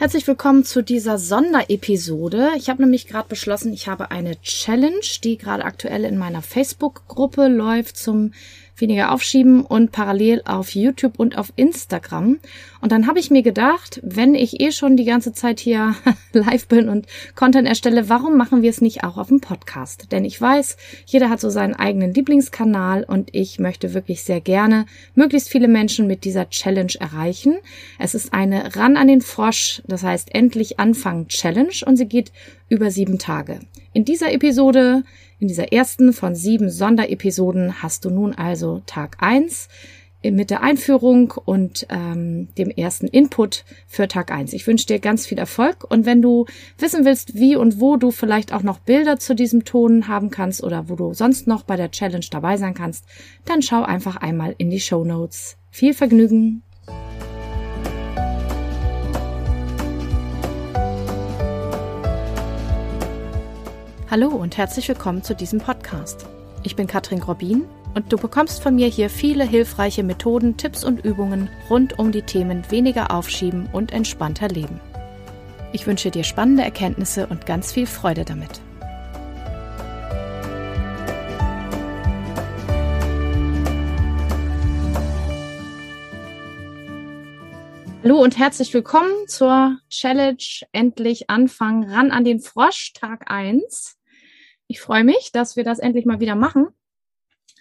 [0.00, 2.52] Herzlich willkommen zu dieser Sonderepisode.
[2.56, 7.48] Ich habe nämlich gerade beschlossen, ich habe eine Challenge, die gerade aktuell in meiner Facebook-Gruppe
[7.48, 8.32] läuft zum
[8.80, 12.38] weniger aufschieben und parallel auf YouTube und auf Instagram.
[12.80, 15.94] Und dann habe ich mir gedacht, wenn ich eh schon die ganze Zeit hier
[16.32, 20.12] live bin und Content erstelle, warum machen wir es nicht auch auf dem Podcast?
[20.12, 20.76] Denn ich weiß,
[21.06, 26.06] jeder hat so seinen eigenen Lieblingskanal und ich möchte wirklich sehr gerne möglichst viele Menschen
[26.06, 27.56] mit dieser Challenge erreichen.
[27.98, 32.32] Es ist eine Ran an den Frosch, das heißt endlich anfangen Challenge und sie geht
[32.68, 33.60] über sieben Tage.
[33.92, 35.02] In dieser Episode
[35.40, 39.68] in dieser ersten von sieben Sonderepisoden hast du nun also Tag eins
[40.22, 44.52] mit der Einführung und ähm, dem ersten Input für Tag eins.
[44.52, 46.44] Ich wünsche dir ganz viel Erfolg und wenn du
[46.78, 50.62] wissen willst, wie und wo du vielleicht auch noch Bilder zu diesem Ton haben kannst
[50.62, 53.06] oder wo du sonst noch bei der Challenge dabei sein kannst,
[53.46, 55.56] dann schau einfach einmal in die Show Notes.
[55.70, 56.62] Viel Vergnügen!
[64.10, 66.26] Hallo und herzlich willkommen zu diesem Podcast.
[66.64, 71.04] Ich bin Katrin Grobin und du bekommst von mir hier viele hilfreiche Methoden, Tipps und
[71.04, 74.80] Übungen rund um die Themen weniger aufschieben und entspannter leben.
[75.72, 78.60] Ich wünsche dir spannende Erkenntnisse und ganz viel Freude damit.
[88.02, 93.99] Hallo und herzlich willkommen zur Challenge Endlich Anfangen ran an den Frosch Tag 1.
[94.70, 96.68] Ich freue mich, dass wir das endlich mal wieder machen.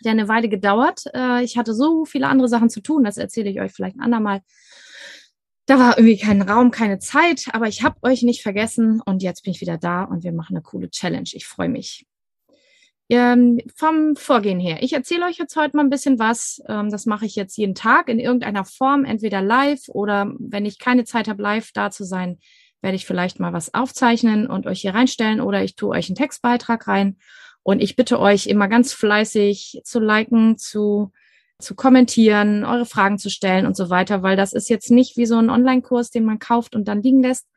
[0.06, 1.06] Der eine Weile gedauert.
[1.16, 4.02] Äh, ich hatte so viele andere Sachen zu tun, das erzähle ich euch vielleicht ein
[4.02, 4.42] andermal.
[5.66, 9.44] Da war irgendwie kein Raum, keine Zeit, aber ich habe euch nicht vergessen und jetzt
[9.44, 11.30] bin ich wieder da und wir machen eine coole Challenge.
[11.34, 12.06] Ich freue mich.
[13.10, 14.84] Ähm, vom Vorgehen her.
[14.84, 16.62] Ich erzähle euch jetzt heute mal ein bisschen was.
[16.68, 20.78] Ähm, das mache ich jetzt jeden Tag in irgendeiner Form, entweder live oder wenn ich
[20.78, 22.38] keine Zeit habe, live da zu sein,
[22.82, 26.16] werde ich vielleicht mal was aufzeichnen und euch hier reinstellen oder ich tue euch einen
[26.16, 27.18] Textbeitrag rein.
[27.64, 31.12] Und ich bitte euch immer ganz fleißig zu liken, zu,
[31.60, 35.26] zu kommentieren, eure Fragen zu stellen und so weiter, weil das ist jetzt nicht wie
[35.26, 37.48] so ein Online-Kurs, den man kauft und dann liegen lässt,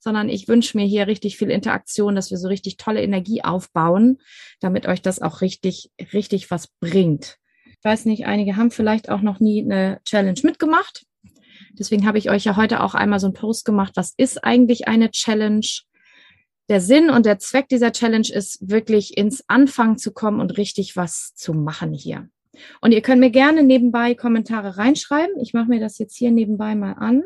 [0.00, 4.18] sondern ich wünsche mir hier richtig viel Interaktion, dass wir so richtig tolle Energie aufbauen,
[4.60, 7.38] damit euch das auch richtig, richtig was bringt.
[7.64, 11.04] Ich weiß nicht, einige haben vielleicht auch noch nie eine Challenge mitgemacht.
[11.72, 13.92] Deswegen habe ich euch ja heute auch einmal so einen Post gemacht.
[13.96, 15.66] Was ist eigentlich eine Challenge?
[16.68, 20.96] Der Sinn und der Zweck dieser Challenge ist wirklich ins Anfangen zu kommen und richtig
[20.96, 22.28] was zu machen hier.
[22.80, 25.40] Und ihr könnt mir gerne nebenbei Kommentare reinschreiben.
[25.40, 27.22] Ich mache mir das jetzt hier nebenbei mal an.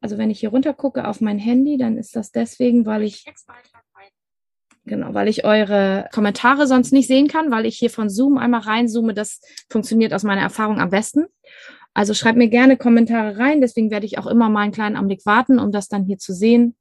[0.00, 3.24] Also wenn ich hier runter gucke auf mein Handy, dann ist das deswegen, weil ich
[4.86, 8.60] Genau, weil ich eure Kommentare sonst nicht sehen kann, weil ich hier von Zoom einmal
[8.60, 9.14] reinzoome.
[9.14, 11.26] Das funktioniert aus meiner Erfahrung am besten.
[11.96, 13.62] Also schreibt mir gerne Kommentare rein.
[13.62, 16.34] Deswegen werde ich auch immer mal einen kleinen Augenblick warten, um das dann hier zu
[16.34, 16.76] sehen.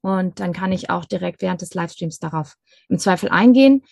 [0.00, 2.56] Und dann kann ich auch direkt während des Livestreams darauf
[2.88, 3.84] im Zweifel eingehen.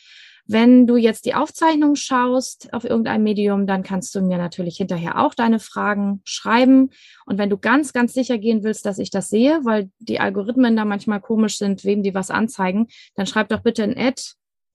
[0.45, 5.21] Wenn du jetzt die Aufzeichnung schaust auf irgendein Medium, dann kannst du mir natürlich hinterher
[5.21, 6.91] auch deine Fragen schreiben.
[7.25, 10.75] Und wenn du ganz, ganz sicher gehen willst, dass ich das sehe, weil die Algorithmen
[10.75, 14.21] da manchmal komisch sind, wem die was anzeigen, dann schreib doch bitte ein Ad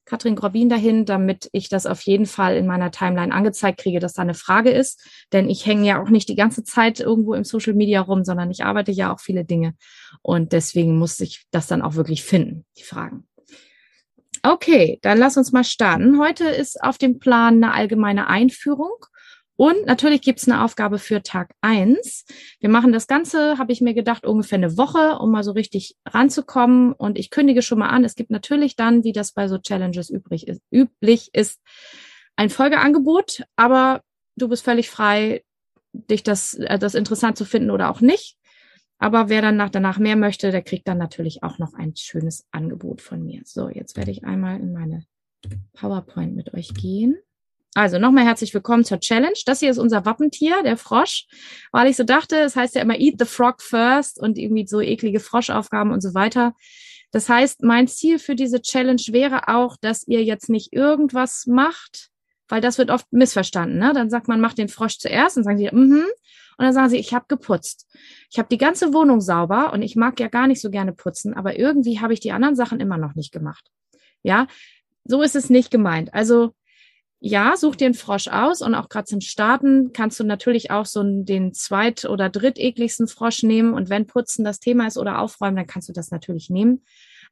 [0.08, 4.14] Katrin Grobin dahin, damit ich das auf jeden Fall in meiner Timeline angezeigt kriege, dass
[4.14, 5.06] da eine Frage ist.
[5.34, 8.50] Denn ich hänge ja auch nicht die ganze Zeit irgendwo im Social Media rum, sondern
[8.50, 9.76] ich arbeite ja auch viele Dinge.
[10.22, 13.28] Und deswegen muss ich das dann auch wirklich finden, die Fragen.
[14.44, 16.20] Okay, dann lass uns mal starten.
[16.20, 19.06] Heute ist auf dem Plan eine allgemeine Einführung
[19.58, 22.26] und natürlich gibt es eine Aufgabe für Tag eins.
[22.60, 25.98] Wir machen das Ganze, habe ich mir gedacht, ungefähr eine Woche, um mal so richtig
[26.08, 26.94] ranzukommen.
[26.94, 30.12] Und ich kündige schon mal an, es gibt natürlich dann, wie das bei so Challenges
[30.12, 31.60] übrig ist, üblich ist,
[32.36, 34.04] ein Folgeangebot, aber
[34.36, 35.44] du bist völlig frei,
[35.92, 38.38] dich das, äh, das interessant zu finden oder auch nicht.
[39.00, 42.48] Aber wer dann nach, danach mehr möchte, der kriegt dann natürlich auch noch ein schönes
[42.52, 43.42] Angebot von mir.
[43.44, 45.04] So, jetzt werde ich einmal in meine
[45.74, 47.18] PowerPoint mit euch gehen.
[47.74, 49.38] Also nochmal herzlich willkommen zur Challenge.
[49.46, 51.28] Das hier ist unser Wappentier, der Frosch,
[51.72, 54.82] weil ich so dachte, es heißt ja immer Eat the Frog first und irgendwie so
[54.82, 56.56] eklige Froschaufgaben und so weiter.
[57.12, 62.10] Das heißt, mein Ziel für diese Challenge wäre auch, dass ihr jetzt nicht irgendwas macht,
[62.48, 63.78] weil das wird oft missverstanden.
[63.78, 63.92] Ne?
[63.94, 66.00] Dann sagt man, macht den Frosch zuerst und sagen sie, mhm.
[66.00, 66.06] Mm
[66.58, 67.88] und dann sagen sie, ich habe geputzt.
[68.32, 71.36] Ich habe die ganze Wohnung sauber und ich mag ja gar nicht so gerne putzen,
[71.36, 73.70] aber irgendwie habe ich die anderen Sachen immer noch nicht gemacht.
[74.24, 74.48] Ja,
[75.04, 76.14] so ist es nicht gemeint.
[76.16, 76.56] Also
[77.20, 80.86] ja, such dir einen Frosch aus und auch gerade zum Starten kannst du natürlich auch
[80.86, 85.56] so den zweit- oder drittekligsten Frosch nehmen und wenn Putzen das Thema ist oder Aufräumen,
[85.56, 86.84] dann kannst du das natürlich nehmen.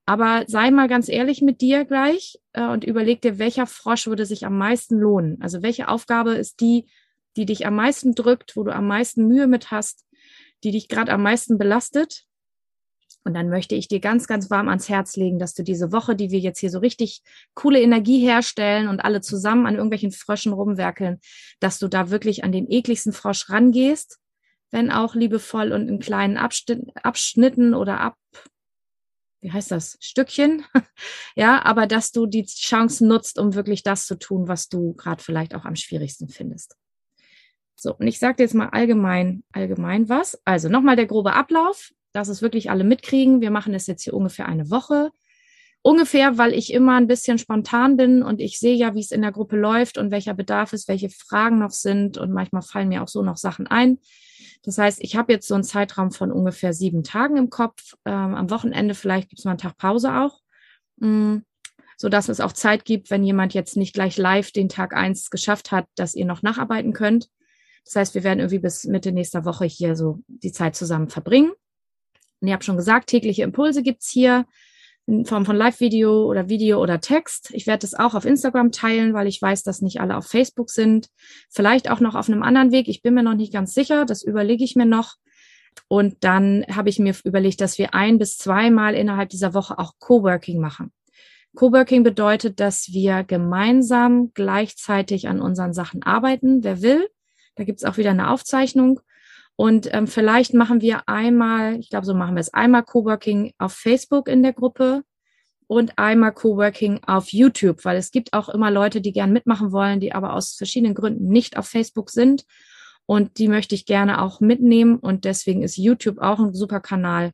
[0.07, 4.25] Aber sei mal ganz ehrlich mit dir gleich äh, und überleg dir, welcher Frosch würde
[4.25, 5.37] sich am meisten lohnen.
[5.41, 6.85] Also welche Aufgabe ist die,
[7.37, 10.05] die dich am meisten drückt, wo du am meisten Mühe mit hast,
[10.63, 12.25] die dich gerade am meisten belastet.
[13.25, 16.15] Und dann möchte ich dir ganz, ganz warm ans Herz legen, dass du diese Woche,
[16.15, 17.23] die wir jetzt hier so richtig
[17.55, 21.19] coole Energie herstellen und alle zusammen an irgendwelchen Fröschen rumwerkeln,
[21.59, 24.19] dass du da wirklich an den ekligsten Frosch rangehst,
[24.69, 28.15] wenn auch liebevoll und in kleinen Abschnitten oder ab,
[29.41, 30.63] wie heißt das, Stückchen,
[31.35, 35.23] ja, aber dass du die Chance nutzt, um wirklich das zu tun, was du gerade
[35.23, 36.75] vielleicht auch am schwierigsten findest.
[37.75, 40.39] So, und ich sage jetzt mal allgemein, allgemein was.
[40.45, 43.41] Also nochmal der grobe Ablauf dass es wirklich alle mitkriegen.
[43.41, 45.11] Wir machen das jetzt hier ungefähr eine Woche.
[45.81, 49.21] Ungefähr, weil ich immer ein bisschen spontan bin und ich sehe ja, wie es in
[49.21, 53.03] der Gruppe läuft und welcher Bedarf ist, welche Fragen noch sind und manchmal fallen mir
[53.03, 53.99] auch so noch Sachen ein.
[54.63, 57.93] Das heißt, ich habe jetzt so einen Zeitraum von ungefähr sieben Tagen im Kopf.
[58.05, 60.39] Ähm, am Wochenende vielleicht gibt es mal einen Tag Pause auch,
[60.97, 61.39] mm,
[61.97, 65.29] so dass es auch Zeit gibt, wenn jemand jetzt nicht gleich live den Tag eins
[65.29, 67.29] geschafft hat, dass ihr noch nacharbeiten könnt.
[67.83, 71.51] Das heißt, wir werden irgendwie bis Mitte nächster Woche hier so die Zeit zusammen verbringen.
[72.41, 74.45] Und ihr habt schon gesagt, tägliche Impulse gibt's hier
[75.07, 77.51] in Form von Live-Video oder Video oder Text.
[77.53, 80.69] Ich werde das auch auf Instagram teilen, weil ich weiß, dass nicht alle auf Facebook
[80.69, 81.09] sind.
[81.49, 82.87] Vielleicht auch noch auf einem anderen Weg.
[82.87, 84.05] Ich bin mir noch nicht ganz sicher.
[84.05, 85.15] Das überlege ich mir noch.
[85.87, 89.93] Und dann habe ich mir überlegt, dass wir ein bis zweimal innerhalb dieser Woche auch
[89.99, 90.91] Coworking machen.
[91.55, 96.63] Coworking bedeutet, dass wir gemeinsam gleichzeitig an unseren Sachen arbeiten.
[96.63, 97.07] Wer will,
[97.55, 98.99] da gibt's auch wieder eine Aufzeichnung.
[99.57, 103.73] Und ähm, vielleicht machen wir einmal, ich glaube, so machen wir es, einmal Coworking auf
[103.73, 105.03] Facebook in der Gruppe
[105.67, 109.99] und einmal Coworking auf YouTube, weil es gibt auch immer Leute, die gern mitmachen wollen,
[109.99, 112.43] die aber aus verschiedenen Gründen nicht auf Facebook sind.
[113.07, 114.97] Und die möchte ich gerne auch mitnehmen.
[114.97, 117.31] Und deswegen ist YouTube auch ein super Kanal,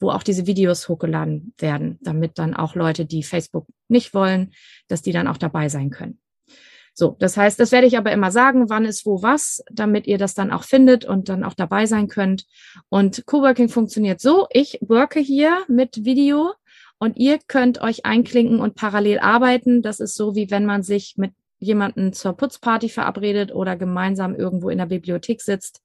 [0.00, 4.52] wo auch diese Videos hochgeladen werden, damit dann auch Leute, die Facebook nicht wollen,
[4.88, 6.21] dass die dann auch dabei sein können.
[6.94, 10.18] So, das heißt, das werde ich aber immer sagen, wann ist wo was, damit ihr
[10.18, 12.46] das dann auch findet und dann auch dabei sein könnt.
[12.90, 16.52] Und Coworking funktioniert so, ich worke hier mit Video
[16.98, 19.82] und ihr könnt euch einklinken und parallel arbeiten.
[19.82, 24.68] Das ist so, wie wenn man sich mit jemanden zur Putzparty verabredet oder gemeinsam irgendwo
[24.68, 25.82] in der Bibliothek sitzt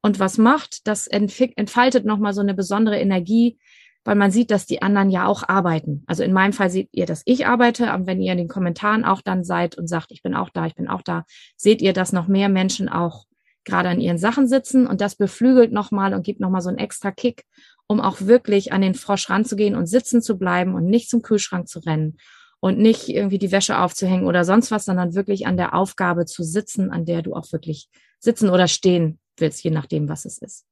[0.00, 0.86] und was macht.
[0.86, 3.58] Das entfaltet nochmal so eine besondere Energie,
[4.06, 6.04] weil man sieht, dass die anderen ja auch arbeiten.
[6.06, 9.04] Also in meinem Fall seht ihr, dass ich arbeite, aber wenn ihr in den Kommentaren
[9.04, 11.24] auch dann seid und sagt, ich bin auch da, ich bin auch da,
[11.56, 13.24] seht ihr, dass noch mehr Menschen auch
[13.64, 17.10] gerade an ihren Sachen sitzen und das beflügelt nochmal und gibt nochmal so einen extra
[17.10, 17.44] Kick,
[17.88, 21.66] um auch wirklich an den Frosch ranzugehen und sitzen zu bleiben und nicht zum Kühlschrank
[21.66, 22.18] zu rennen
[22.60, 26.44] und nicht irgendwie die Wäsche aufzuhängen oder sonst was, sondern wirklich an der Aufgabe zu
[26.44, 27.88] sitzen, an der du auch wirklich
[28.20, 30.64] sitzen oder stehen willst, je nachdem, was es ist.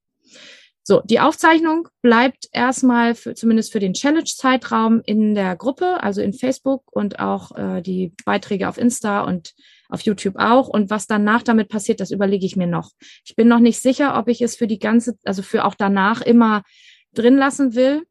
[0.87, 6.31] So, die Aufzeichnung bleibt erstmal für, zumindest für den Challenge-Zeitraum in der Gruppe, also in
[6.31, 9.55] Facebook und auch äh, die Beiträge auf Insta und
[9.89, 10.67] auf YouTube auch.
[10.67, 12.91] Und was danach damit passiert, das überlege ich mir noch.
[13.25, 16.21] Ich bin noch nicht sicher, ob ich es für die ganze, also für auch danach
[16.21, 16.61] immer
[17.15, 18.03] drin lassen will,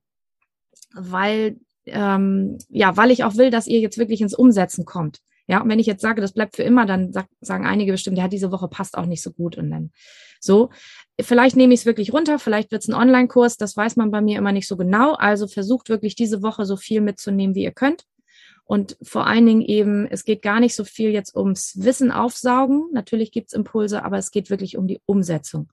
[0.95, 5.21] weil ähm, ja, weil ich auch will, dass ihr jetzt wirklich ins Umsetzen kommt.
[5.47, 8.19] Ja, und wenn ich jetzt sage, das bleibt für immer, dann sag, sagen einige bestimmt,
[8.19, 9.93] ja, diese Woche passt auch nicht so gut und dann
[10.41, 10.71] so.
[11.21, 14.21] Vielleicht nehme ich es wirklich runter, vielleicht wird es ein Online-Kurs, das weiß man bei
[14.21, 15.15] mir immer nicht so genau.
[15.15, 18.05] Also versucht wirklich diese Woche so viel mitzunehmen, wie ihr könnt.
[18.65, 22.89] Und vor allen Dingen eben, es geht gar nicht so viel jetzt ums Wissen aufsaugen.
[22.93, 25.69] Natürlich gibt's Impulse, aber es geht wirklich um die Umsetzung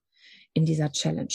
[0.53, 1.33] in dieser Challenge.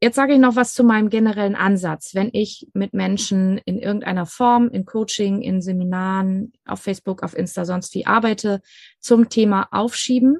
[0.00, 2.14] Jetzt sage ich noch was zu meinem generellen Ansatz.
[2.14, 7.64] Wenn ich mit Menschen in irgendeiner Form, in Coaching, in Seminaren, auf Facebook, auf Insta,
[7.64, 8.60] sonst wie arbeite
[9.00, 10.38] zum Thema Aufschieben,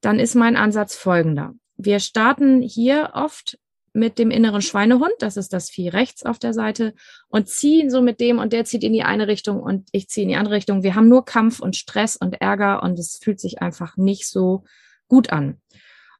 [0.00, 1.54] dann ist mein Ansatz folgender.
[1.76, 3.58] Wir starten hier oft
[3.94, 6.94] mit dem inneren Schweinehund, das ist das Vieh rechts auf der Seite,
[7.28, 10.24] und ziehen so mit dem und der zieht in die eine Richtung und ich ziehe
[10.24, 10.82] in die andere Richtung.
[10.82, 14.64] Wir haben nur Kampf und Stress und Ärger und es fühlt sich einfach nicht so
[15.08, 15.60] gut an.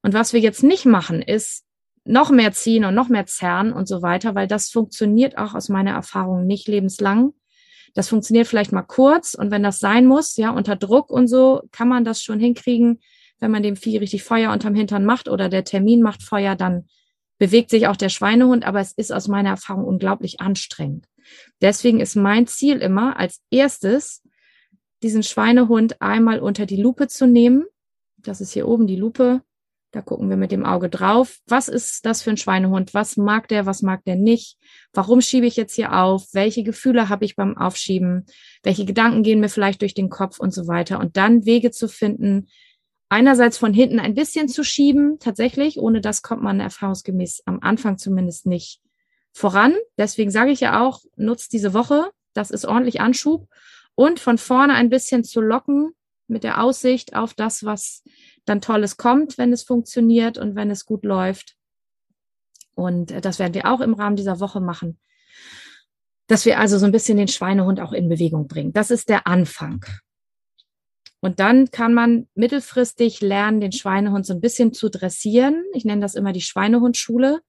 [0.02, 1.64] Und was wir jetzt nicht machen, ist
[2.04, 5.68] noch mehr ziehen und noch mehr zerren und so weiter, weil das funktioniert auch aus
[5.68, 7.32] meiner Erfahrung nicht lebenslang.
[7.94, 11.62] Das funktioniert vielleicht mal kurz und wenn das sein muss, ja, unter Druck und so,
[11.72, 13.00] kann man das schon hinkriegen
[13.40, 16.86] wenn man dem Vieh richtig Feuer unterm Hintern macht oder der Termin macht Feuer, dann
[17.38, 21.06] bewegt sich auch der Schweinehund, aber es ist aus meiner Erfahrung unglaublich anstrengend.
[21.60, 24.22] Deswegen ist mein Ziel immer als erstes,
[25.02, 27.64] diesen Schweinehund einmal unter die Lupe zu nehmen.
[28.16, 29.42] Das ist hier oben die Lupe.
[29.90, 31.38] Da gucken wir mit dem Auge drauf.
[31.46, 32.94] Was ist das für ein Schweinehund?
[32.94, 33.64] Was mag der?
[33.64, 34.58] Was mag der nicht?
[34.92, 36.26] Warum schiebe ich jetzt hier auf?
[36.32, 38.26] Welche Gefühle habe ich beim Aufschieben?
[38.64, 40.98] Welche Gedanken gehen mir vielleicht durch den Kopf und so weiter?
[40.98, 42.48] Und dann Wege zu finden,
[43.14, 45.78] einerseits von hinten ein bisschen zu schieben, tatsächlich.
[45.78, 48.80] Ohne das kommt man erfahrungsgemäß am Anfang zumindest nicht
[49.32, 49.72] voran.
[49.96, 52.10] Deswegen sage ich ja auch, nutzt diese Woche.
[52.32, 53.48] Das ist ordentlich Anschub.
[53.94, 55.92] Und von vorne ein bisschen zu locken
[56.26, 58.02] mit der Aussicht auf das, was
[58.46, 61.54] dann Tolles kommt, wenn es funktioniert und wenn es gut läuft.
[62.74, 64.98] Und äh, das werden wir auch im Rahmen dieser Woche machen.
[66.26, 68.72] Dass wir also so ein bisschen den Schweinehund auch in Bewegung bringen.
[68.72, 69.84] Das ist der Anfang.
[71.24, 75.64] Und dann kann man mittelfristig lernen, den Schweinehund so ein bisschen zu dressieren.
[75.72, 77.40] Ich nenne das immer die Schweinehundschule.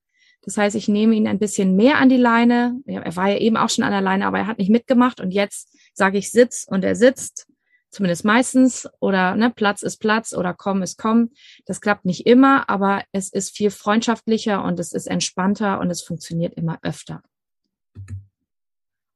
[0.44, 2.80] Das heißt, ich nehme ihn ein bisschen mehr an die Leine.
[2.86, 5.20] Er war ja eben auch schon an der Leine, aber er hat nicht mitgemacht.
[5.20, 7.48] Und jetzt sage ich Sitz und er sitzt,
[7.90, 8.88] zumindest meistens.
[9.02, 11.32] Oder ne, Platz ist Platz oder komm ist komm.
[11.66, 16.02] Das klappt nicht immer, aber es ist viel freundschaftlicher und es ist entspannter und es
[16.02, 17.24] funktioniert immer öfter.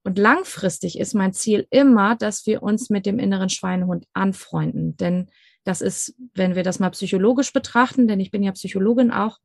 [0.10, 4.98] Und langfristig ist mein Ziel immer, dass wir uns mit dem inneren Schweinehund anfreunden.
[4.98, 5.28] Denn
[5.66, 9.38] das ist, wenn wir das mal psychologisch betrachten, denn ich bin ja Psychologin auch,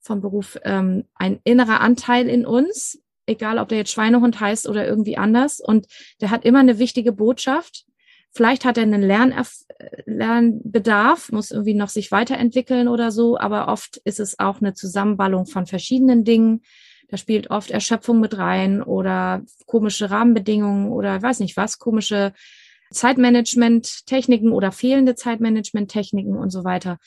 [0.00, 4.84] vom Beruf ähm, ein innerer Anteil in uns, egal ob der jetzt Schweinehund heißt oder
[4.84, 5.60] irgendwie anders.
[5.60, 5.86] Und
[6.20, 7.84] der hat immer eine wichtige Botschaft.
[8.32, 9.58] Vielleicht hat er einen Lernerf
[10.06, 15.46] Lernbedarf, muss irgendwie noch sich weiterentwickeln oder so, aber oft ist es auch eine Zusammenballung
[15.46, 16.62] von verschiedenen Dingen.
[17.10, 22.32] Da spielt oft Erschöpfung mit rein oder komische Rahmenbedingungen oder weiß nicht was, komische
[22.92, 26.98] Zeitmanagement-Techniken oder fehlende Zeitmanagement-Techniken und so weiter.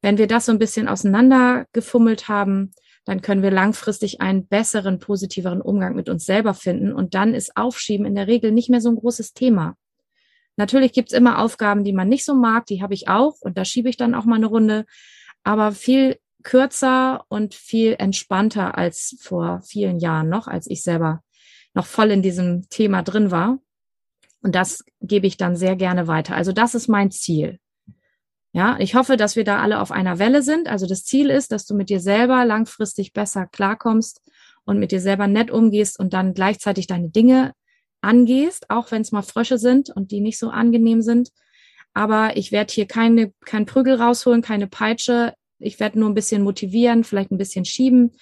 [0.00, 2.70] Wenn wir das so ein bisschen auseinandergefummelt haben,
[3.04, 6.92] dann können wir langfristig einen besseren, positiveren Umgang mit uns selber finden.
[6.92, 9.76] Und dann ist Aufschieben in der Regel nicht mehr so ein großes Thema.
[10.56, 13.64] Natürlich gibt's immer Aufgaben, die man nicht so mag, die habe ich auch und da
[13.64, 14.86] schiebe ich dann auch mal eine Runde.
[15.42, 21.22] Aber viel kürzer und viel entspannter als vor vielen Jahren noch, als ich selber
[21.74, 23.58] noch voll in diesem Thema drin war.
[24.40, 26.34] Und das gebe ich dann sehr gerne weiter.
[26.34, 27.58] Also das ist mein Ziel.
[28.52, 30.68] Ja, ich hoffe, dass wir da alle auf einer Welle sind.
[30.68, 34.22] Also das Ziel ist, dass du mit dir selber langfristig besser klarkommst
[34.64, 37.52] und mit dir selber nett umgehst und dann gleichzeitig deine Dinge
[38.00, 41.28] angehst, auch wenn es mal Frösche sind und die nicht so angenehm sind.
[41.92, 45.34] Aber ich werde hier keine, kein Prügel rausholen, keine Peitsche.
[45.58, 48.12] Ich werde nur ein bisschen motivieren, vielleicht ein bisschen schieben.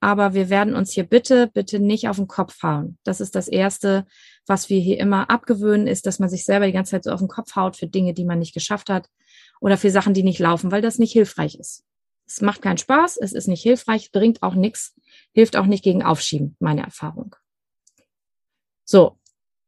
[0.00, 2.98] Aber wir werden uns hier bitte, bitte nicht auf den Kopf hauen.
[3.04, 4.06] Das ist das Erste,
[4.46, 7.20] was wir hier immer abgewöhnen, ist, dass man sich selber die ganze Zeit so auf
[7.20, 9.08] den Kopf haut für Dinge, die man nicht geschafft hat
[9.60, 11.84] oder für Sachen, die nicht laufen, weil das nicht hilfreich ist.
[12.26, 14.94] Es macht keinen Spaß, es ist nicht hilfreich, bringt auch nichts,
[15.32, 17.36] hilft auch nicht gegen Aufschieben, meine Erfahrung.
[18.84, 19.18] So,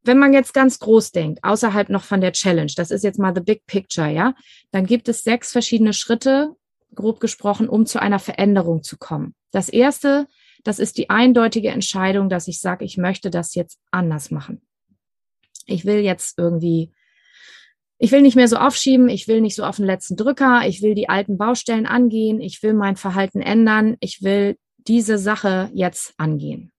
[0.02, 3.34] wenn man jetzt ganz groß denkt, außerhalb noch von der Challenge, das ist jetzt mal
[3.34, 4.34] the big picture, ja,
[4.70, 6.54] dann gibt es sechs verschiedene Schritte,
[6.94, 9.34] grob gesprochen, um zu einer Veränderung zu kommen.
[9.50, 10.26] Das erste,
[10.64, 14.62] das ist die eindeutige Entscheidung, dass ich sage, ich möchte das jetzt anders machen.
[15.66, 16.92] Ich will jetzt irgendwie
[17.98, 20.82] ich will nicht mehr so aufschieben, ich will nicht so auf den letzten Drücker, ich
[20.82, 26.12] will die alten Baustellen angehen, ich will mein Verhalten ändern, ich will diese Sache jetzt
[26.18, 26.72] angehen.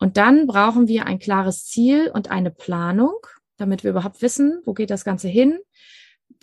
[0.00, 3.14] Und dann brauchen wir ein klares Ziel und eine Planung,
[3.56, 5.58] damit wir überhaupt wissen, wo geht das Ganze hin.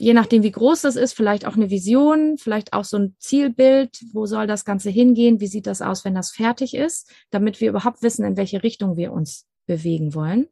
[0.01, 4.03] Je nachdem, wie groß das ist, vielleicht auch eine Vision, vielleicht auch so ein Zielbild,
[4.13, 7.70] wo soll das Ganze hingehen, wie sieht das aus, wenn das fertig ist, damit wir
[7.70, 10.48] überhaupt wissen, in welche Richtung wir uns bewegen wollen.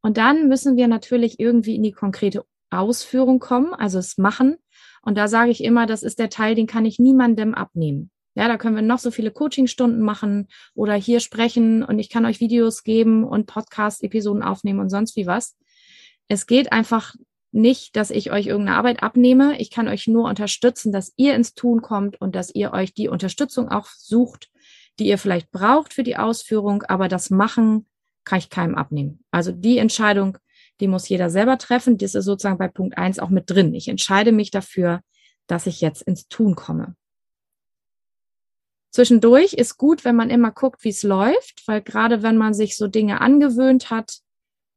[0.00, 4.58] Und dann müssen wir natürlich irgendwie in die konkrete Ausführung kommen, also es machen.
[5.02, 8.12] Und da sage ich immer, das ist der Teil, den kann ich niemandem abnehmen.
[8.36, 10.46] Ja, da können wir noch so viele Coachingstunden machen
[10.76, 15.26] oder hier sprechen und ich kann euch Videos geben und Podcast-Episoden aufnehmen und sonst wie
[15.26, 15.56] was.
[16.28, 17.16] Es geht einfach
[17.52, 19.60] nicht, dass ich euch irgendeine Arbeit abnehme.
[19.60, 23.08] Ich kann euch nur unterstützen, dass ihr ins Tun kommt und dass ihr euch die
[23.08, 24.50] Unterstützung auch sucht,
[24.98, 26.82] die ihr vielleicht braucht für die Ausführung.
[26.84, 27.86] Aber das Machen
[28.24, 29.22] kann ich keinem abnehmen.
[29.30, 30.38] Also die Entscheidung,
[30.80, 31.98] die muss jeder selber treffen.
[31.98, 33.74] Das ist sozusagen bei Punkt eins auch mit drin.
[33.74, 35.00] Ich entscheide mich dafür,
[35.46, 36.96] dass ich jetzt ins Tun komme.
[38.90, 42.76] Zwischendurch ist gut, wenn man immer guckt, wie es läuft, weil gerade wenn man sich
[42.76, 44.18] so Dinge angewöhnt hat,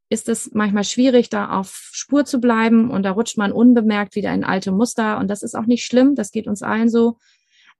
[0.09, 4.33] ist es manchmal schwierig, da auf Spur zu bleiben und da rutscht man unbemerkt wieder
[4.33, 7.17] in alte Muster und das ist auch nicht schlimm, das geht uns allen so.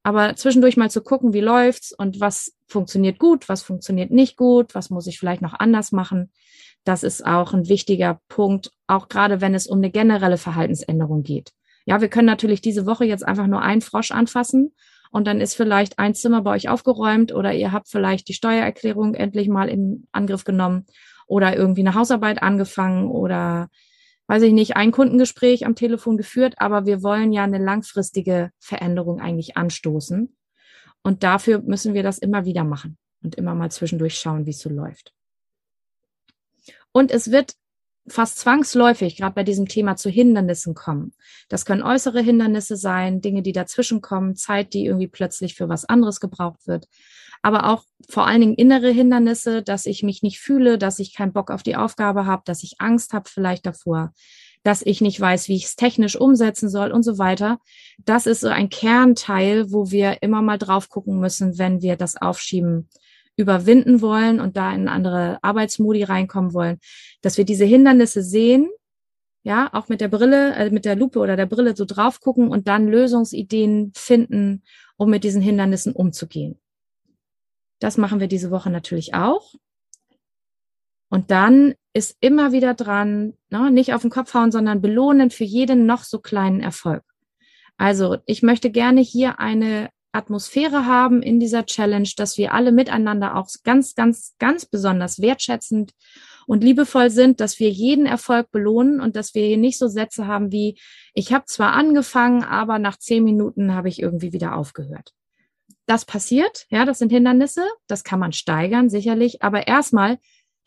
[0.03, 4.75] Aber zwischendurch mal zu gucken, wie läuft's und was funktioniert gut, was funktioniert nicht gut,
[4.75, 6.31] was muss ich vielleicht noch anders machen,
[6.83, 11.51] das ist auch ein wichtiger Punkt, auch gerade wenn es um eine generelle Verhaltensänderung geht.
[11.85, 14.73] Ja, wir können natürlich diese Woche jetzt einfach nur einen Frosch anfassen
[15.11, 19.15] und dann ist vielleicht ein Zimmer bei euch aufgeräumt oder ihr habt vielleicht die Steuererklärung
[19.15, 20.85] endlich mal in Angriff genommen
[21.27, 23.69] oder irgendwie eine Hausarbeit angefangen oder
[24.27, 29.19] weiß ich nicht, ein Kundengespräch am Telefon geführt, aber wir wollen ja eine langfristige Veränderung
[29.19, 30.35] eigentlich anstoßen.
[31.03, 34.59] Und dafür müssen wir das immer wieder machen und immer mal zwischendurch schauen, wie es
[34.59, 35.13] so läuft.
[36.91, 37.53] Und es wird
[38.07, 41.13] fast zwangsläufig gerade bei diesem Thema zu Hindernissen kommen.
[41.49, 45.85] Das können äußere Hindernisse sein, Dinge, die dazwischen kommen, Zeit, die irgendwie plötzlich für was
[45.85, 46.87] anderes gebraucht wird
[47.45, 51.31] aber auch vor allen Dingen innere Hindernisse, dass ich mich nicht fühle, dass ich keinen
[51.31, 54.13] Bock auf die Aufgabe habe, dass ich Angst habe vielleicht davor,
[54.63, 57.59] dass ich nicht weiß, wie ich es technisch umsetzen soll und so weiter.
[58.03, 62.19] Das ist so ein Kernteil, wo wir immer mal drauf gucken müssen, wenn wir das
[62.19, 62.89] Aufschieben
[63.35, 66.79] überwinden wollen und da in andere Arbeitsmodi reinkommen wollen,
[67.21, 68.71] dass wir diese Hindernisse sehen,
[69.43, 72.47] ja, auch mit der Brille, äh, mit der Lupe oder der Brille so drauf gucken
[72.47, 74.63] und dann Lösungsideen finden,
[74.97, 76.59] um mit diesen Hindernissen umzugehen.
[77.79, 79.53] Das machen wir diese Woche natürlich auch.
[81.09, 85.43] Und dann ist immer wieder dran, ne, nicht auf den Kopf hauen, sondern belohnen für
[85.43, 87.03] jeden noch so kleinen Erfolg.
[87.77, 93.35] Also ich möchte gerne hier eine Atmosphäre haben in dieser Challenge, dass wir alle miteinander
[93.35, 95.91] auch ganz, ganz, ganz besonders wertschätzend
[96.47, 100.25] und liebevoll sind, dass wir jeden Erfolg belohnen und dass wir hier nicht so Sätze
[100.27, 100.79] haben wie,
[101.13, 105.13] ich habe zwar angefangen, aber nach zehn Minuten habe ich irgendwie wieder aufgehört.
[105.85, 110.17] Das passiert, ja, das sind Hindernisse, das kann man steigern, sicherlich, aber erstmal,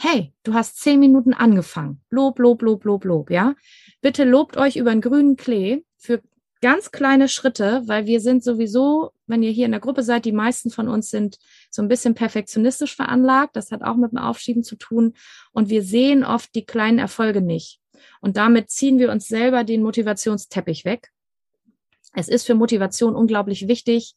[0.01, 2.01] hey, du hast zehn Minuten angefangen.
[2.09, 3.55] Lob, Lob, Lob, Lob, Lob, ja.
[4.01, 6.23] Bitte lobt euch über einen grünen Klee für
[6.61, 10.33] ganz kleine Schritte, weil wir sind sowieso, wenn ihr hier in der Gruppe seid, die
[10.33, 11.39] meisten von uns sind
[11.71, 13.57] so ein bisschen perfektionistisch veranlagt.
[13.57, 15.15] Das hat auch mit dem Aufschieben zu tun.
[15.53, 17.81] Und wir sehen oft die kleinen Erfolge nicht.
[18.21, 21.11] Und damit ziehen wir uns selber den Motivationsteppich weg.
[22.15, 24.15] Es ist für Motivation unglaublich wichtig,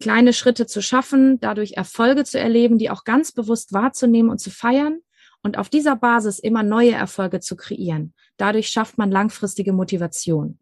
[0.00, 4.50] kleine Schritte zu schaffen, dadurch Erfolge zu erleben, die auch ganz bewusst wahrzunehmen und zu
[4.50, 5.00] feiern
[5.42, 8.14] und auf dieser Basis immer neue Erfolge zu kreieren.
[8.36, 10.58] Dadurch schafft man langfristige Motivation.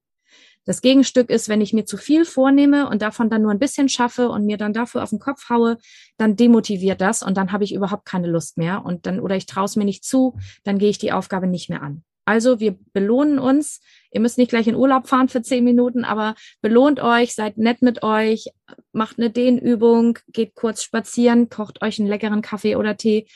[0.67, 3.91] Das Gegenstück ist, wenn ich mir zu viel vornehme und davon dann nur ein bisschen
[3.91, 5.77] schaffe und mir dann dafür auf den Kopf haue,
[6.17, 9.45] dann demotiviert das und dann habe ich überhaupt keine Lust mehr und dann oder ich
[9.45, 12.03] traue es mir nicht zu, dann gehe ich die Aufgabe nicht mehr an.
[12.25, 13.81] Also wir belohnen uns.
[14.11, 17.83] Ihr müsst nicht gleich in Urlaub fahren für zehn Minuten, aber belohnt euch, seid nett
[17.83, 18.47] mit euch,
[18.93, 23.27] macht eine Dehnübung, geht kurz spazieren, kocht euch einen leckeren Kaffee oder Tee.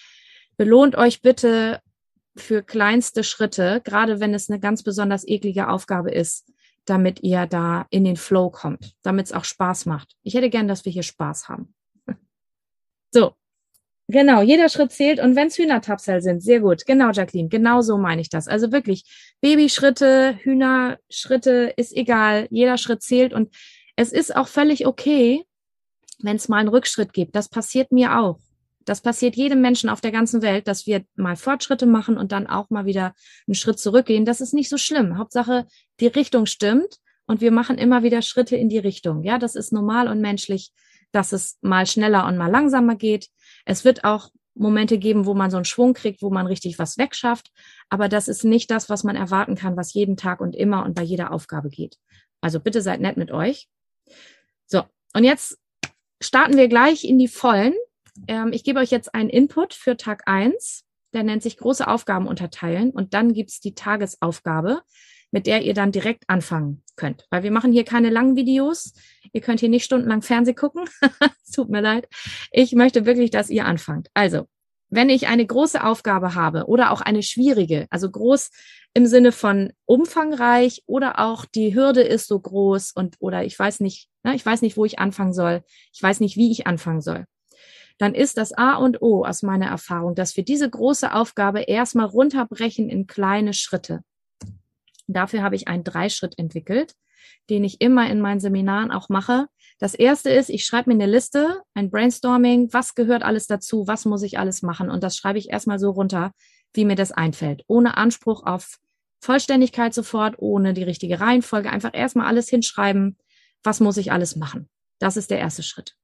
[0.56, 1.80] Belohnt euch bitte
[2.36, 6.48] für kleinste Schritte, gerade wenn es eine ganz besonders eklige Aufgabe ist
[6.88, 10.16] damit ihr da in den Flow kommt, damit es auch Spaß macht.
[10.22, 11.74] Ich hätte gern, dass wir hier Spaß haben.
[13.10, 13.32] So,
[14.08, 16.86] genau, jeder Schritt zählt und wenn es Hühnertapsel sind, sehr gut.
[16.86, 18.48] Genau, Jacqueline, genau so meine ich das.
[18.48, 19.04] Also wirklich,
[19.40, 23.54] Babyschritte, Hühnerschritte, ist egal, jeder Schritt zählt und
[23.96, 25.44] es ist auch völlig okay,
[26.20, 27.36] wenn es mal einen Rückschritt gibt.
[27.36, 28.38] Das passiert mir auch.
[28.84, 32.46] Das passiert jedem Menschen auf der ganzen Welt, dass wir mal Fortschritte machen und dann
[32.46, 33.14] auch mal wieder
[33.46, 34.24] einen Schritt zurückgehen.
[34.24, 35.18] Das ist nicht so schlimm.
[35.18, 35.66] Hauptsache,
[36.00, 39.24] die Richtung stimmt und wir machen immer wieder Schritte in die Richtung.
[39.24, 40.72] Ja, das ist normal und menschlich,
[41.12, 43.28] dass es mal schneller und mal langsamer geht.
[43.68, 46.96] Es wird auch Momente geben, wo man so einen Schwung kriegt, wo man richtig was
[46.96, 47.52] wegschafft.
[47.90, 50.94] Aber das ist nicht das, was man erwarten kann, was jeden Tag und immer und
[50.94, 51.98] bei jeder Aufgabe geht.
[52.40, 53.68] Also bitte seid nett mit euch.
[54.66, 55.58] So, und jetzt
[56.20, 57.74] starten wir gleich in die Vollen.
[58.26, 60.84] Ähm, ich gebe euch jetzt einen Input für Tag eins.
[61.12, 62.90] Der nennt sich große Aufgaben unterteilen.
[62.90, 64.80] Und dann gibt's die Tagesaufgabe,
[65.30, 67.26] mit der ihr dann direkt anfangen könnt.
[67.28, 68.94] Weil wir machen hier keine langen Videos.
[69.32, 70.84] Ihr könnt hier nicht stundenlang Fernseh gucken.
[71.54, 72.08] Tut mir leid.
[72.50, 74.08] Ich möchte wirklich, dass ihr anfangt.
[74.14, 74.46] Also,
[74.90, 78.50] wenn ich eine große Aufgabe habe oder auch eine schwierige, also groß
[78.94, 83.80] im Sinne von umfangreich oder auch die Hürde ist so groß und oder ich weiß
[83.80, 85.62] nicht, ne, ich weiß nicht, wo ich anfangen soll.
[85.92, 87.26] Ich weiß nicht, wie ich anfangen soll
[87.98, 92.06] dann ist das A und O aus meiner Erfahrung, dass wir diese große Aufgabe erstmal
[92.06, 94.02] runterbrechen in kleine Schritte.
[95.08, 96.94] Dafür habe ich einen Dreischritt entwickelt,
[97.50, 99.46] den ich immer in meinen Seminaren auch mache.
[99.78, 104.04] Das erste ist, ich schreibe mir eine Liste, ein Brainstorming, was gehört alles dazu, was
[104.04, 104.90] muss ich alles machen.
[104.90, 106.32] Und das schreibe ich erstmal so runter,
[106.74, 108.78] wie mir das einfällt, ohne Anspruch auf
[109.20, 111.70] Vollständigkeit sofort, ohne die richtige Reihenfolge.
[111.70, 113.16] Einfach erstmal alles hinschreiben,
[113.62, 114.68] was muss ich alles machen.
[114.98, 115.94] Das ist der erste Schritt.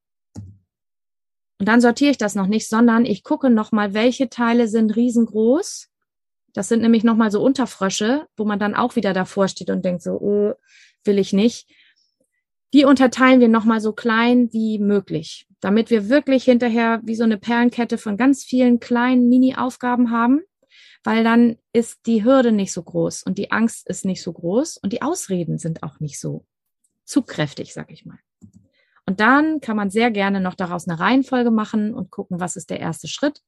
[1.58, 5.88] Und dann sortiere ich das noch nicht, sondern ich gucke nochmal, welche Teile sind riesengroß.
[6.52, 10.02] Das sind nämlich nochmal so Unterfrösche, wo man dann auch wieder davor steht und denkt
[10.02, 10.54] so, oh,
[11.06, 11.68] will ich nicht.
[12.72, 17.38] Die unterteilen wir nochmal so klein wie möglich, damit wir wirklich hinterher wie so eine
[17.38, 20.40] Perlenkette von ganz vielen kleinen Mini-Aufgaben haben,
[21.04, 24.78] weil dann ist die Hürde nicht so groß und die Angst ist nicht so groß
[24.78, 26.44] und die Ausreden sind auch nicht so
[27.04, 28.18] zugkräftig, sag ich mal.
[29.06, 32.70] Und dann kann man sehr gerne noch daraus eine Reihenfolge machen und gucken, was ist
[32.70, 33.42] der erste Schritt.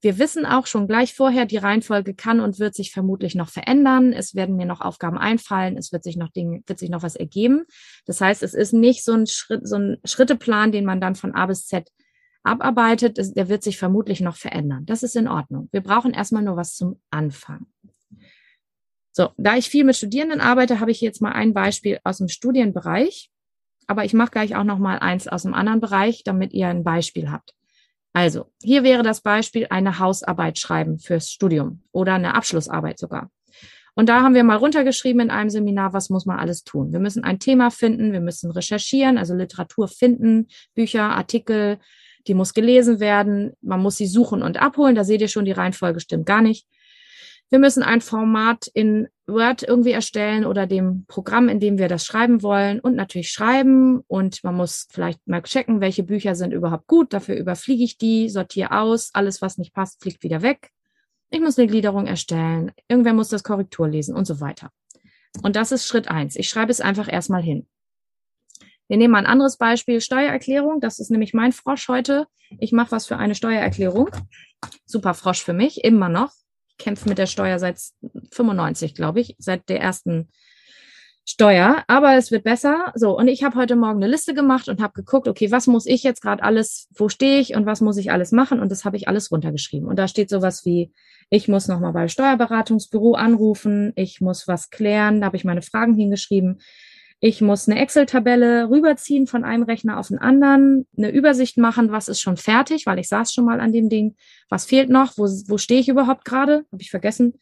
[0.00, 4.12] Wir wissen auch schon gleich vorher, die Reihenfolge kann und wird sich vermutlich noch verändern.
[4.12, 5.76] Es werden mir noch Aufgaben einfallen.
[5.76, 7.64] Es wird sich noch Dinge, wird sich noch was ergeben.
[8.06, 11.34] Das heißt, es ist nicht so ein Schritt, so ein Schritteplan, den man dann von
[11.34, 11.90] A bis Z
[12.44, 13.18] abarbeitet.
[13.36, 14.86] Der wird sich vermutlich noch verändern.
[14.86, 15.68] Das ist in Ordnung.
[15.72, 17.66] Wir brauchen erstmal nur was zum Anfang.
[19.10, 22.28] So, da ich viel mit Studierenden arbeite, habe ich jetzt mal ein Beispiel aus dem
[22.28, 23.32] Studienbereich
[23.88, 26.84] aber ich mache gleich auch noch mal eins aus einem anderen Bereich, damit ihr ein
[26.84, 27.54] Beispiel habt.
[28.18, 33.30] Also, hier wäre das Beispiel eine Hausarbeit schreiben fürs Studium oder eine Abschlussarbeit sogar.
[33.94, 36.92] Und da haben wir mal runtergeschrieben in einem Seminar, was muss man alles tun.
[36.92, 41.78] Wir müssen ein Thema finden, wir müssen recherchieren, also Literatur finden, Bücher, Artikel,
[42.26, 44.96] die muss gelesen werden, man muss sie suchen und abholen.
[44.96, 46.66] Da seht ihr schon, die Reihenfolge stimmt gar nicht.
[47.50, 52.04] Wir müssen ein Format in Word irgendwie erstellen oder dem Programm, in dem wir das
[52.04, 54.00] schreiben wollen und natürlich schreiben.
[54.06, 57.14] Und man muss vielleicht mal checken, welche Bücher sind überhaupt gut.
[57.14, 59.10] Dafür überfliege ich die, sortiere aus.
[59.14, 60.70] Alles, was nicht passt, fliegt wieder weg.
[61.30, 62.72] Ich muss eine Gliederung erstellen.
[62.86, 64.70] Irgendwer muss das Korrektur lesen und so weiter.
[65.42, 66.36] Und das ist Schritt eins.
[66.36, 67.66] Ich schreibe es einfach erstmal hin.
[68.88, 70.80] Wir nehmen mal ein anderes Beispiel, Steuererklärung.
[70.80, 72.26] Das ist nämlich mein Frosch heute.
[72.58, 74.10] Ich mache was für eine Steuererklärung.
[74.84, 76.32] Super Frosch für mich, immer noch
[76.78, 77.80] kämpfe mit der Steuer seit
[78.32, 80.28] 95, glaube ich, seit der ersten
[81.30, 82.90] Steuer, aber es wird besser.
[82.94, 85.84] So, und ich habe heute Morgen eine Liste gemacht und habe geguckt, okay, was muss
[85.84, 88.60] ich jetzt gerade alles, wo stehe ich und was muss ich alles machen?
[88.60, 89.86] Und das habe ich alles runtergeschrieben.
[89.86, 90.90] Und da steht sowas wie,
[91.28, 95.94] ich muss nochmal bei Steuerberatungsbüro anrufen, ich muss was klären, da habe ich meine Fragen
[95.94, 96.62] hingeschrieben.
[97.20, 102.06] Ich muss eine Excel-Tabelle rüberziehen von einem Rechner auf den anderen, eine Übersicht machen, was
[102.06, 104.14] ist schon fertig, weil ich saß schon mal an dem Ding.
[104.48, 105.18] Was fehlt noch?
[105.18, 106.64] Wo, wo stehe ich überhaupt gerade?
[106.70, 107.34] Habe ich vergessen.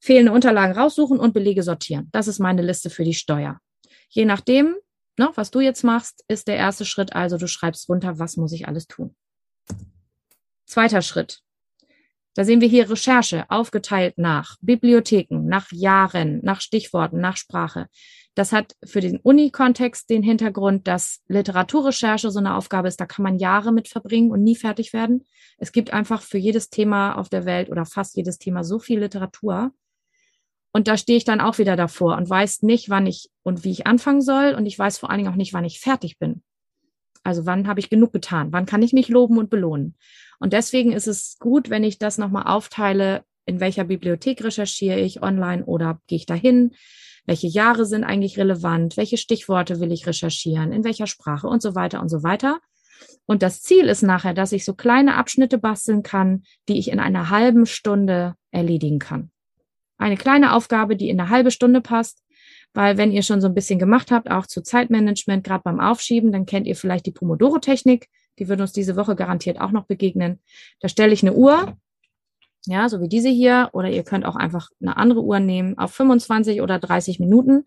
[0.00, 2.08] Fehlende Unterlagen raussuchen und Belege sortieren.
[2.12, 3.60] Das ist meine Liste für die Steuer.
[4.08, 4.76] Je nachdem,
[5.18, 8.52] ne, was du jetzt machst, ist der erste Schritt also, du schreibst runter, was muss
[8.52, 9.16] ich alles tun.
[10.66, 11.40] Zweiter Schritt.
[12.36, 17.88] Da sehen wir hier Recherche aufgeteilt nach Bibliotheken, nach Jahren, nach Stichworten, nach Sprache.
[18.34, 23.22] Das hat für den Uni-Kontext den Hintergrund, dass Literaturrecherche so eine Aufgabe ist, da kann
[23.22, 25.24] man Jahre mit verbringen und nie fertig werden.
[25.56, 29.00] Es gibt einfach für jedes Thema auf der Welt oder fast jedes Thema so viel
[29.00, 29.72] Literatur.
[30.72, 33.70] Und da stehe ich dann auch wieder davor und weiß nicht, wann ich und wie
[33.70, 34.54] ich anfangen soll.
[34.54, 36.42] Und ich weiß vor allen Dingen auch nicht, wann ich fertig bin.
[37.26, 38.52] Also wann habe ich genug getan?
[38.52, 39.96] Wann kann ich mich loben und belohnen?
[40.38, 45.22] Und deswegen ist es gut, wenn ich das nochmal aufteile, in welcher Bibliothek recherchiere ich
[45.22, 46.72] online oder gehe ich dahin?
[47.26, 51.74] welche Jahre sind eigentlich relevant, welche Stichworte will ich recherchieren, in welcher Sprache und so
[51.74, 52.60] weiter und so weiter.
[53.26, 57.00] Und das Ziel ist nachher, dass ich so kleine Abschnitte basteln kann, die ich in
[57.00, 59.30] einer halben Stunde erledigen kann.
[59.98, 62.22] Eine kleine Aufgabe, die in eine halbe Stunde passt,
[62.74, 66.32] weil wenn ihr schon so ein bisschen gemacht habt, auch zu Zeitmanagement, gerade beim Aufschieben,
[66.32, 68.08] dann kennt ihr vielleicht die Pomodoro-Technik.
[68.38, 70.40] Die wird uns diese Woche garantiert auch noch begegnen.
[70.80, 71.76] Da stelle ich eine Uhr
[72.66, 75.92] ja, so wie diese hier, oder ihr könnt auch einfach eine andere Uhr nehmen auf
[75.92, 77.64] 25 oder 30 Minuten.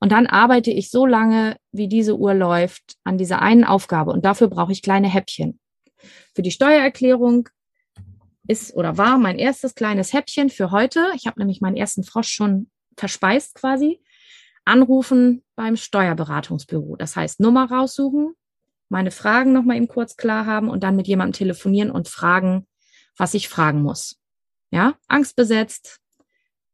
[0.00, 4.10] Und dann arbeite ich so lange, wie diese Uhr läuft, an dieser einen Aufgabe.
[4.10, 5.60] Und dafür brauche ich kleine Häppchen.
[6.34, 7.48] Für die Steuererklärung
[8.48, 11.06] ist oder war mein erstes kleines Häppchen für heute.
[11.14, 14.00] Ich habe nämlich meinen ersten Frosch schon verspeist quasi.
[14.70, 16.96] Anrufen beim Steuerberatungsbüro.
[16.96, 18.34] Das heißt, Nummer raussuchen,
[18.88, 22.66] meine Fragen nochmal eben kurz klar haben und dann mit jemandem telefonieren und fragen,
[23.16, 24.20] was ich fragen muss.
[24.70, 25.98] Ja, angstbesetzt,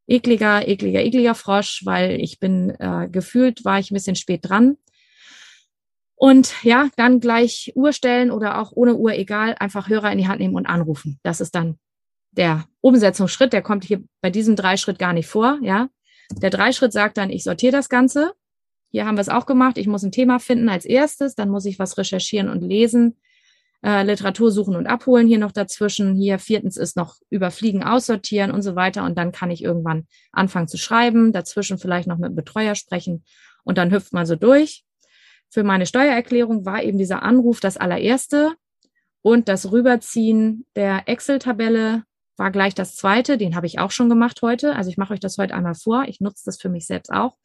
[0.07, 4.77] ekliger, ekliger, ekliger Frosch, weil ich bin äh, gefühlt, war ich ein bisschen spät dran.
[6.15, 10.29] Und ja, dann gleich Uhr stellen oder auch ohne Uhr, egal, einfach Hörer in die
[10.29, 11.19] Hand nehmen und anrufen.
[11.23, 11.79] Das ist dann
[12.31, 15.89] der Umsetzungsschritt, der kommt hier bei diesem Dreischritt gar nicht vor, ja.
[16.33, 18.33] Der Dreischritt sagt dann, ich sortiere das Ganze.
[18.91, 19.79] Hier haben wir es auch gemacht.
[19.79, 23.17] Ich muss ein Thema finden als erstes, dann muss ich was recherchieren und lesen
[23.85, 26.15] äh, Literatur suchen und abholen hier noch dazwischen.
[26.15, 29.05] Hier viertens ist noch überfliegen, aussortieren und so weiter.
[29.05, 33.25] Und dann kann ich irgendwann anfangen zu schreiben, dazwischen vielleicht noch mit dem Betreuer sprechen
[33.65, 34.85] und dann hüpft man so durch.
[35.49, 38.55] Für meine Steuererklärung war eben dieser Anruf das allererste
[39.23, 42.05] und das Rüberziehen der Excel-Tabelle
[42.37, 43.39] war gleich das zweite.
[43.39, 44.75] Den habe ich auch schon gemacht heute.
[44.77, 46.05] Also ich mache euch das heute einmal vor.
[46.07, 47.37] Ich nutze das für mich selbst auch.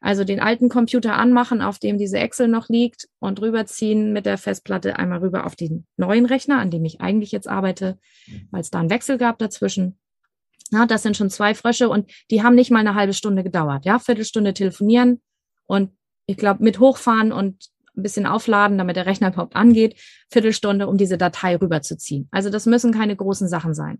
[0.00, 4.36] Also den alten Computer anmachen, auf dem diese Excel noch liegt und rüberziehen mit der
[4.36, 7.98] Festplatte einmal rüber auf den neuen Rechner, an dem ich eigentlich jetzt arbeite,
[8.50, 9.96] weil es da einen Wechsel gab dazwischen.
[10.72, 13.84] Ja, das sind schon zwei Frösche und die haben nicht mal eine halbe Stunde gedauert.
[13.84, 15.20] Ja, Viertelstunde telefonieren
[15.66, 15.92] und
[16.26, 19.98] ich glaube mit hochfahren und ein bisschen aufladen, damit der Rechner überhaupt angeht,
[20.30, 22.28] Viertelstunde, um diese Datei rüberzuziehen.
[22.30, 23.98] Also das müssen keine großen Sachen sein.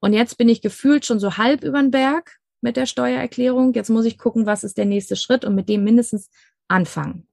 [0.00, 3.74] Und jetzt bin ich gefühlt schon so halb über den Berg mit der Steuererklärung.
[3.74, 6.30] Jetzt muss ich gucken, was ist der nächste Schritt und mit dem mindestens
[6.68, 7.26] anfangen.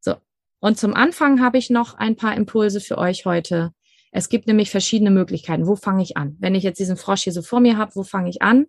[0.00, 0.16] So.
[0.60, 3.72] Und zum Anfang habe ich noch ein paar Impulse für euch heute.
[4.12, 5.66] Es gibt nämlich verschiedene Möglichkeiten.
[5.66, 6.36] Wo fange ich an?
[6.38, 8.66] Wenn ich jetzt diesen Frosch hier so vor mir habe, wo fange ich an?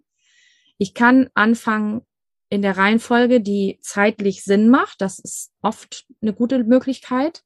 [0.78, 2.02] Ich kann anfangen
[2.50, 5.02] in der Reihenfolge, die zeitlich Sinn macht.
[5.02, 7.44] Das ist oft eine gute Möglichkeit.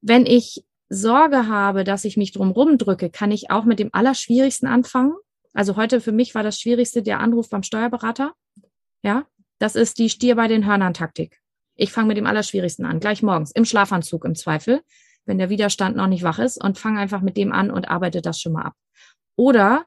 [0.00, 4.68] Wenn ich Sorge habe, dass ich mich drumherum drücke, kann ich auch mit dem Allerschwierigsten
[4.68, 5.14] anfangen.
[5.52, 8.34] Also heute für mich war das Schwierigste der Anruf beim Steuerberater.
[9.02, 9.26] Ja,
[9.58, 11.40] das ist die Stier bei den Hörnern Taktik.
[11.74, 14.82] Ich fange mit dem Allerschwierigsten an, gleich morgens, im Schlafanzug im Zweifel,
[15.24, 18.22] wenn der Widerstand noch nicht wach ist und fange einfach mit dem an und arbeite
[18.22, 18.74] das schon mal ab.
[19.34, 19.84] Oder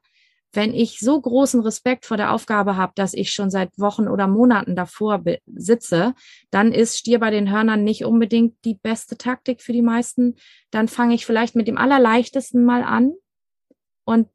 [0.52, 4.26] wenn ich so großen Respekt vor der Aufgabe habe, dass ich schon seit Wochen oder
[4.26, 6.14] Monaten davor sitze,
[6.50, 10.34] dann ist Stier bei den Hörnern nicht unbedingt die beste Taktik für die meisten.
[10.70, 13.12] Dann fange ich vielleicht mit dem allerleichtesten mal an
[14.04, 14.28] und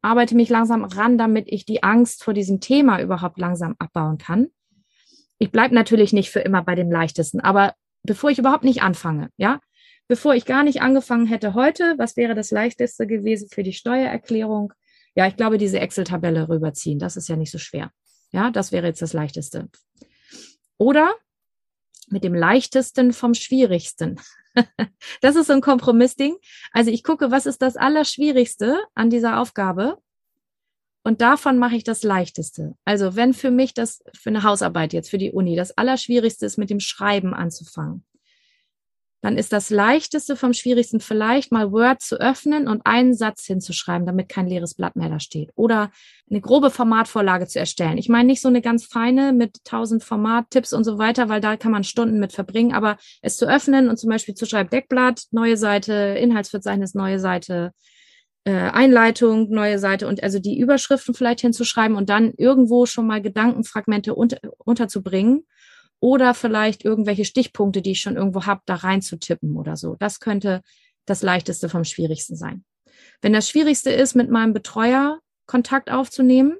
[0.00, 4.48] arbeite mich langsam ran, damit ich die Angst vor diesem Thema überhaupt langsam abbauen kann.
[5.38, 9.30] Ich bleibe natürlich nicht für immer bei dem leichtesten, aber bevor ich überhaupt nicht anfange,
[9.36, 9.60] ja,
[10.06, 14.72] bevor ich gar nicht angefangen hätte heute, was wäre das leichteste gewesen für die Steuererklärung?
[15.18, 17.90] Ja, ich glaube, diese Excel-Tabelle rüberziehen, das ist ja nicht so schwer.
[18.30, 19.68] Ja, das wäre jetzt das leichteste.
[20.76, 21.12] Oder
[22.06, 24.20] mit dem leichtesten vom schwierigsten.
[25.20, 26.36] das ist so ein Kompromissding.
[26.70, 29.98] Also ich gucke, was ist das Allerschwierigste an dieser Aufgabe?
[31.02, 32.76] Und davon mache ich das Leichteste.
[32.84, 36.58] Also wenn für mich das, für eine Hausarbeit jetzt, für die Uni, das Allerschwierigste ist,
[36.58, 38.04] mit dem Schreiben anzufangen,
[39.20, 44.06] dann ist das Leichteste vom Schwierigsten vielleicht mal Word zu öffnen und einen Satz hinzuschreiben,
[44.06, 45.50] damit kein leeres Blatt mehr da steht.
[45.56, 45.90] Oder
[46.30, 47.98] eine grobe Formatvorlage zu erstellen.
[47.98, 51.56] Ich meine nicht so eine ganz feine mit tausend Formattipps und so weiter, weil da
[51.56, 55.22] kann man Stunden mit verbringen, aber es zu öffnen und zum Beispiel zu schreiben Deckblatt,
[55.32, 57.72] neue Seite, Inhaltsverzeichnis, neue Seite,
[58.44, 63.20] äh, Einleitung, neue Seite und also die Überschriften vielleicht hinzuschreiben und dann irgendwo schon mal
[63.20, 65.44] Gedankenfragmente unter, unterzubringen
[66.00, 69.96] oder vielleicht irgendwelche Stichpunkte, die ich schon irgendwo habe, da rein zu tippen oder so.
[69.98, 70.62] Das könnte
[71.06, 72.64] das leichteste vom schwierigsten sein.
[73.20, 76.56] Wenn das schwierigste ist, mit meinem Betreuer Kontakt aufzunehmen,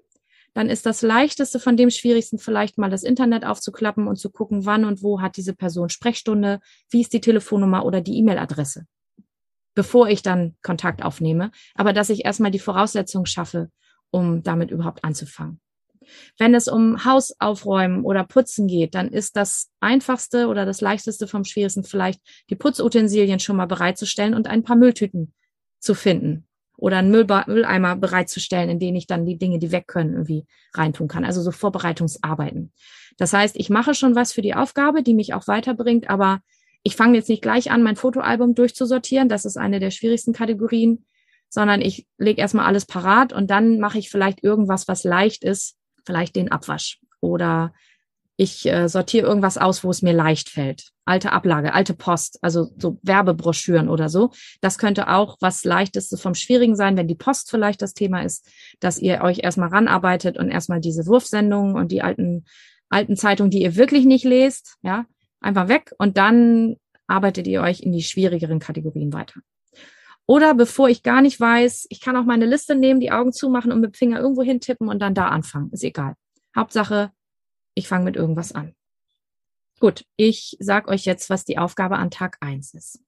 [0.55, 4.65] dann ist das leichteste von dem schwierigsten vielleicht mal das Internet aufzuklappen und zu gucken,
[4.65, 8.87] wann und wo hat diese Person Sprechstunde, wie ist die Telefonnummer oder die E-Mail-Adresse,
[9.75, 11.53] bevor ich dann Kontakt aufnehme.
[11.75, 13.71] Aber dass ich erstmal die Voraussetzungen schaffe,
[14.11, 15.61] um damit überhaupt anzufangen.
[16.39, 21.27] Wenn es um Haus aufräumen oder putzen geht, dann ist das einfachste oder das leichteste
[21.27, 25.33] vom schwierigsten vielleicht die Putzutensilien schon mal bereitzustellen und ein paar Mülltüten
[25.81, 29.87] zu finden oder einen Müllba Mülleimer bereitzustellen, in den ich dann die Dinge, die weg
[29.89, 31.25] können, irgendwie reintun kann.
[31.25, 32.73] Also so Vorbereitungsarbeiten.
[33.17, 36.41] Das heißt, ich mache schon was für die Aufgabe, die mich auch weiterbringt, aber
[36.85, 39.29] ich fange jetzt nicht gleich an, mein Fotoalbum durchzusortieren.
[39.29, 41.05] Das ist eine der schwierigsten Kategorien,
[41.49, 45.78] sondern ich lege erstmal alles parat und dann mache ich vielleicht irgendwas, was leicht ist,
[46.09, 47.75] vielleicht den Abwasch oder
[48.41, 50.91] ich äh, sortiere irgendwas aus, wo es mir leicht fällt.
[51.05, 54.31] Alte Ablage, alte Post, also so Werbebroschüren oder so.
[54.61, 58.49] Das könnte auch was Leichtestes vom Schwierigen sein, wenn die Post vielleicht das Thema ist,
[58.81, 62.45] dass ihr euch erstmal ranarbeitet und erstmal diese Wurfsendungen und die alten,
[62.89, 65.05] alten Zeitungen, die ihr wirklich nicht lest, ja,
[65.41, 66.77] einfach weg und dann
[67.09, 69.41] arbeitet ihr euch in die schwierigeren Kategorien weiter.
[70.29, 73.73] Oder bevor ich gar nicht weiß, ich kann auch meine Liste nehmen, die Augen zumachen
[73.73, 75.71] und mit dem Finger irgendwo hintippen und dann da anfangen.
[75.73, 76.15] Ist egal.
[76.55, 77.11] Hauptsache,
[77.75, 78.75] ich fange mit irgendwas an.
[79.81, 83.01] Gut, ich sag euch jetzt, was die Aufgabe an Tag eins ist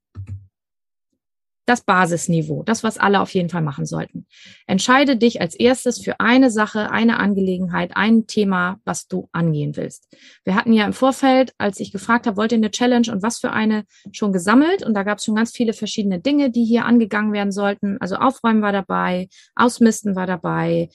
[1.71, 4.27] das Basisniveau, das, was alle auf jeden Fall machen sollten.
[4.67, 10.09] Entscheide dich als erstes für eine Sache, eine Angelegenheit, ein Thema, was du angehen willst.
[10.45, 13.39] Wir hatten ja im Vorfeld, als ich gefragt habe, wollt ihr eine Challenge und was
[13.39, 16.87] für eine schon gesammelt und da gab es schon ganz viele verschiedene Dinge, die hier
[16.87, 17.99] angegangen werden sollten.
[18.01, 20.89] Also Aufräumen war dabei, Ausmisten war dabei.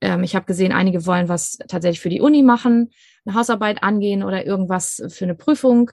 [0.00, 2.90] Ähm, ich habe gesehen, einige wollen was tatsächlich für die Uni machen,
[3.26, 5.90] eine Hausarbeit angehen oder irgendwas für eine Prüfung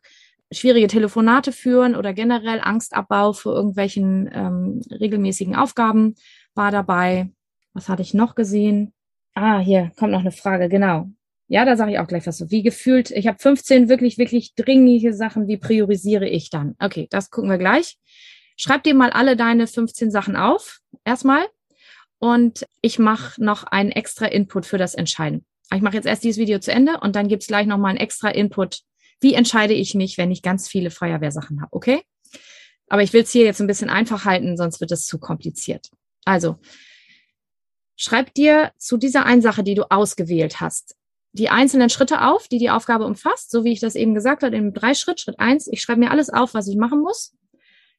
[0.52, 6.16] schwierige Telefonate führen oder generell Angstabbau für irgendwelchen ähm, regelmäßigen Aufgaben
[6.56, 7.30] war dabei.
[7.74, 8.94] Was hatte ich noch gesehen?
[9.36, 11.08] Ah, hier kommt noch eine Frage, genau.
[11.48, 12.52] Ja, da sage ich auch gleich was so.
[12.52, 16.76] Wie gefühlt, ich habe 15 wirklich, wirklich dringliche Sachen, wie priorisiere ich dann?
[16.80, 17.98] Okay, das gucken wir gleich.
[18.56, 21.46] Schreib dir mal alle deine 15 Sachen auf, erstmal.
[22.20, 25.46] Und ich mache noch einen extra Input für das Entscheiden.
[25.74, 28.30] Ich mache jetzt erst dieses Video zu Ende und dann gibt's gleich nochmal einen extra
[28.30, 28.82] Input
[29.22, 32.02] wie entscheide ich mich, wenn ich ganz viele Feuerwehrsachen habe, okay?
[32.88, 35.90] Aber ich will es hier jetzt ein bisschen einfach halten, sonst wird es zu kompliziert.
[36.26, 36.58] Also,
[37.96, 40.96] schreib dir zu dieser einen Sache, die du ausgewählt hast,
[41.34, 44.56] die einzelnen Schritte auf, die die Aufgabe umfasst, so wie ich das eben gesagt habe,
[44.56, 45.20] im Dreischritt.
[45.20, 47.36] Schritt eins, ich schreibe mir alles auf, was ich machen muss.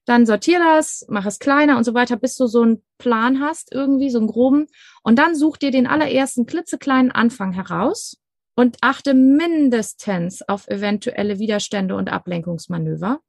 [0.06, 3.72] Dann sortiere das, mach es kleiner und so weiter, bis du so einen Plan hast,
[3.72, 4.66] irgendwie, so einen groben.
[5.02, 8.19] Und dann such dir den allerersten klitzekleinen Anfang heraus
[8.54, 13.20] und achte mindestens auf eventuelle Widerstände und Ablenkungsmanöver.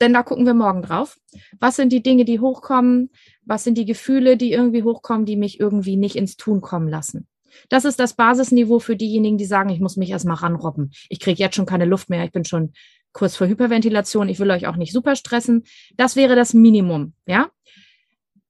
[0.00, 1.18] Denn da gucken wir morgen drauf.
[1.58, 3.10] Was sind die Dinge, die hochkommen?
[3.44, 7.28] Was sind die Gefühle, die irgendwie hochkommen, die mich irgendwie nicht ins Tun kommen lassen?
[7.68, 10.92] Das ist das Basisniveau für diejenigen, die sagen, ich muss mich erstmal ranrobben.
[11.08, 12.24] Ich kriege jetzt schon keine Luft mehr.
[12.24, 12.72] Ich bin schon
[13.12, 14.28] kurz vor Hyperventilation.
[14.28, 15.64] Ich will euch auch nicht super stressen.
[15.96, 17.50] Das wäre das Minimum, ja?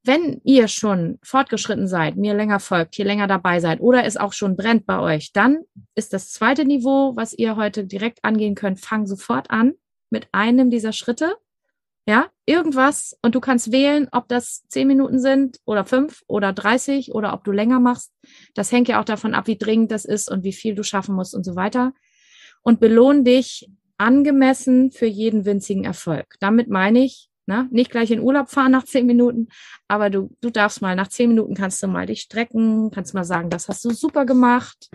[0.03, 4.33] Wenn ihr schon fortgeschritten seid, mir länger folgt, hier länger dabei seid oder es auch
[4.33, 8.81] schon brennt bei euch, dann ist das zweite Niveau, was ihr heute direkt angehen könnt,
[8.81, 9.75] fang sofort an
[10.09, 11.37] mit einem dieser Schritte
[12.07, 13.17] Ja, irgendwas.
[13.23, 17.45] Und du kannst wählen, ob das zehn Minuten sind oder fünf oder dreißig oder ob
[17.45, 18.13] du länger machst.
[18.55, 21.15] Das hängt ja auch davon ab, wie dringend das ist und wie viel du schaffen
[21.15, 21.93] musst und so weiter.
[22.63, 26.35] Und belohn dich angemessen für jeden winzigen Erfolg.
[26.41, 29.49] Damit meine ich, ne, nicht gleich in Urlaub fahren nach zehn Minuten,
[29.89, 33.25] aber du, du darfst mal nach zehn Minuten kannst du mal dich strecken, kannst mal
[33.25, 34.89] sagen, das hast du super gemacht.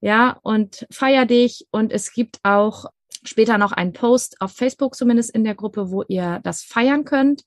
[0.00, 1.66] Ja, und feier dich.
[1.70, 2.84] Und es gibt auch
[3.24, 7.42] später noch einen Post auf Facebook, zumindest in der Gruppe, wo ihr das feiern könnt.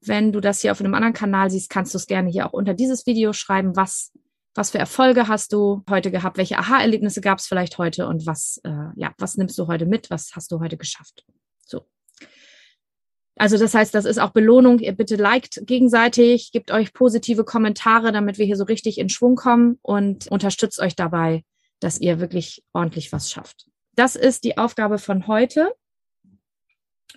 [0.00, 2.52] Wenn du das hier auf einem anderen Kanal siehst, kannst du es gerne hier auch
[2.52, 4.12] unter dieses Video schreiben, was
[4.54, 6.36] was für Erfolge hast du heute gehabt?
[6.36, 8.06] Welche Aha-Erlebnisse gab es vielleicht heute?
[8.06, 10.10] Und was, äh, ja, was nimmst du heute mit?
[10.10, 11.24] Was hast du heute geschafft?
[11.64, 11.86] So.
[13.42, 14.78] Also das heißt, das ist auch Belohnung.
[14.78, 19.34] Ihr bitte liked gegenseitig, gebt euch positive Kommentare, damit wir hier so richtig in Schwung
[19.34, 21.42] kommen und unterstützt euch dabei,
[21.80, 23.66] dass ihr wirklich ordentlich was schafft.
[23.96, 25.72] Das ist die Aufgabe von heute.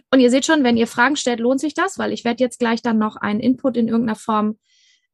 [0.09, 2.57] Und ihr seht schon, wenn ihr Fragen stellt, lohnt sich das, weil ich werde jetzt
[2.57, 4.57] gleich dann noch einen Input in irgendeiner Form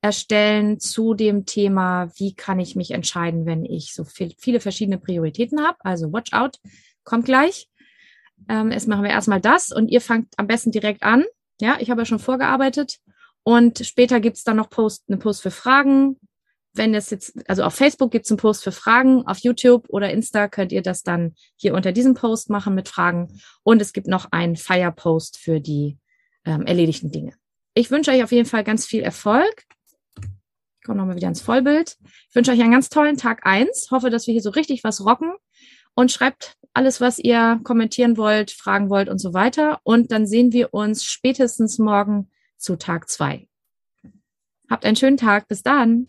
[0.01, 4.97] erstellen zu dem Thema, wie kann ich mich entscheiden, wenn ich so viel, viele verschiedene
[4.97, 5.77] Prioritäten habe.
[5.81, 6.57] Also Watch Out
[7.03, 7.67] kommt gleich.
[8.49, 11.25] Ähm, jetzt machen wir erstmal das und ihr fangt am besten direkt an.
[11.59, 12.99] Ja, ich habe ja schon vorgearbeitet.
[13.43, 16.17] Und später gibt's dann noch Post, eine Post für Fragen.
[16.73, 20.47] Wenn es jetzt, also auf Facebook gibt's einen Post für Fragen, auf YouTube oder Insta
[20.47, 23.39] könnt ihr das dann hier unter diesem Post machen mit Fragen.
[23.63, 25.97] Und es gibt noch einen Fire-Post für die
[26.45, 27.33] ähm, erledigten Dinge.
[27.73, 29.65] Ich wünsche euch auf jeden Fall ganz viel Erfolg
[30.83, 31.97] komme nochmal wieder ins Vollbild.
[32.29, 33.89] Ich wünsche euch einen ganz tollen Tag eins.
[33.91, 35.33] Hoffe, dass wir hier so richtig was rocken.
[35.93, 39.79] Und schreibt alles, was ihr kommentieren wollt, fragen wollt und so weiter.
[39.83, 43.47] Und dann sehen wir uns spätestens morgen zu Tag zwei.
[44.69, 45.47] Habt einen schönen Tag.
[45.47, 46.07] Bis dann.